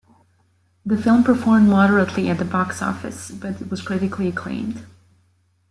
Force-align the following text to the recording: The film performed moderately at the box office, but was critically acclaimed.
The 0.83 0.97
film 0.97 1.23
performed 1.23 1.69
moderately 1.69 2.27
at 2.27 2.39
the 2.39 2.43
box 2.43 2.81
office, 2.81 3.29
but 3.29 3.69
was 3.69 3.83
critically 3.83 4.29
acclaimed. 4.29 4.83